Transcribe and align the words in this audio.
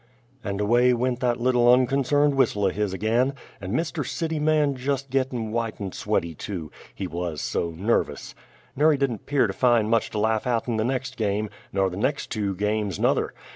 And 0.43 0.59
away 0.59 0.95
went 0.95 1.19
that 1.19 1.39
little 1.39 1.71
unconcerned 1.71 2.33
whistle 2.33 2.65
o' 2.65 2.69
his 2.69 2.91
ag'in, 2.91 3.35
and 3.61 3.71
Mr. 3.71 4.03
Cityman 4.03 4.75
jest 4.75 5.11
gittin' 5.11 5.51
white 5.51 5.79
and 5.79 5.93
sweaty 5.93 6.33
too 6.33 6.71
he 6.95 7.05
wuz 7.05 7.35
so 7.39 7.69
nervous. 7.69 8.33
Ner 8.75 8.91
he 8.91 8.97
didn't 8.97 9.27
'pear 9.27 9.45
to 9.45 9.53
find 9.53 9.91
much 9.91 10.09
to 10.09 10.17
laugh 10.17 10.47
at 10.47 10.67
in 10.67 10.77
the 10.77 10.83
next 10.83 11.17
game 11.17 11.51
ner 11.71 11.87
the 11.87 11.97
next 11.97 12.31
two 12.31 12.55
games 12.55 12.97
nuther! 12.99 13.35